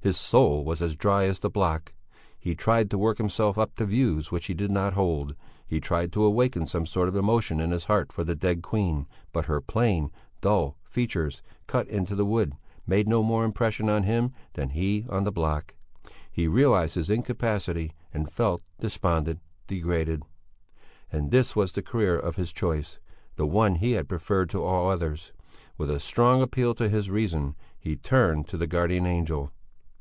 His 0.00 0.16
soul 0.16 0.64
was 0.64 0.80
as 0.80 0.94
dry 0.94 1.24
as 1.24 1.40
the 1.40 1.50
block. 1.50 1.92
He 2.38 2.54
tried 2.54 2.88
to 2.92 2.96
work 2.96 3.18
himself 3.18 3.58
up 3.58 3.74
to 3.74 3.84
views 3.84 4.30
which 4.30 4.46
he 4.46 4.54
did 4.54 4.70
not 4.70 4.92
hold; 4.92 5.34
he 5.66 5.80
tried 5.80 6.12
to 6.12 6.22
awaken 6.22 6.66
some 6.66 6.86
sort 6.86 7.08
of 7.08 7.16
emotion 7.16 7.58
in 7.58 7.72
his 7.72 7.86
heart 7.86 8.12
for 8.12 8.22
the 8.22 8.36
dead 8.36 8.62
queen, 8.62 9.08
but 9.32 9.46
her 9.46 9.60
plain, 9.60 10.12
dull 10.40 10.76
features, 10.84 11.42
cut 11.66 11.88
into 11.88 12.14
the 12.14 12.24
wood, 12.24 12.54
made 12.86 13.08
no 13.08 13.24
more 13.24 13.44
impression 13.44 13.88
on 13.88 14.04
him 14.04 14.32
than 14.52 14.70
he 14.70 15.04
on 15.10 15.24
the 15.24 15.32
block. 15.32 15.74
He 16.30 16.46
realized 16.46 16.94
his 16.94 17.10
incapacity 17.10 17.92
and 18.14 18.30
felt 18.30 18.62
despondent, 18.78 19.40
degraded. 19.66 20.22
And 21.10 21.32
this 21.32 21.56
was 21.56 21.72
the 21.72 21.82
career 21.82 22.16
of 22.16 22.36
his 22.36 22.52
choice, 22.52 23.00
the 23.34 23.46
one 23.48 23.74
he 23.74 23.92
had 23.92 24.08
preferred 24.08 24.48
to 24.50 24.62
all 24.62 24.88
others. 24.90 25.32
With 25.76 25.90
a 25.90 25.98
strong 25.98 26.40
appeal 26.40 26.72
to 26.76 26.88
his 26.88 27.10
reason, 27.10 27.56
he 27.80 27.96
turned 27.96 28.46
to 28.46 28.56
the 28.56 28.68
guardian 28.68 29.04
angel. 29.04 29.50